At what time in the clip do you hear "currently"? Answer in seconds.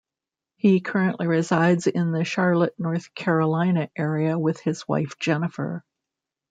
0.79-1.27